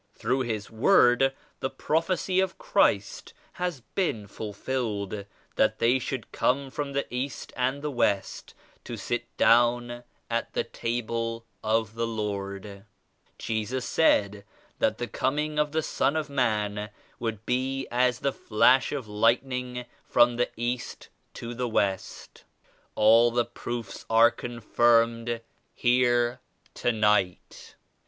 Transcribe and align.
Through 0.15 0.39
74 0.45 0.53
His 0.55 0.71
Word 0.71 1.33
the 1.59 1.69
prophecy 1.69 2.39
of 2.39 2.57
Christ 2.57 3.35
has 3.53 3.81
been 3.93 4.25
ful 4.25 4.51
filled; 4.51 5.27
that 5.57 5.77
they 5.77 5.99
should 5.99 6.31
come 6.31 6.71
from 6.71 6.93
the 6.93 7.05
East 7.13 7.53
and 7.55 7.83
the 7.83 7.91
West 7.91 8.55
to 8.83 8.97
sit 8.97 9.25
down 9.37 10.03
at 10.27 10.51
the 10.53 10.63
Table 10.63 11.45
of 11.63 11.93
the 11.93 12.07
Lord. 12.07 12.85
Jesus 13.37 13.85
said 13.85 14.43
that 14.79 14.97
the 14.97 15.05
coming 15.07 15.59
of 15.59 15.71
the 15.71 15.83
Son 15.83 16.15
of 16.15 16.31
Man 16.31 16.89
would 17.19 17.45
be 17.45 17.87
as 17.91 18.21
the 18.21 18.33
flash 18.33 18.91
of 18.91 19.07
lightning 19.07 19.85
from 20.03 20.37
the 20.37 20.49
East 20.57 21.09
to 21.35 21.53
the 21.53 21.69
West. 21.69 22.43
All 22.95 23.29
the 23.29 23.45
proofs 23.45 24.07
are 24.09 24.31
confirmed 24.31 25.41
here 25.75 26.39
tonight." 26.73 27.75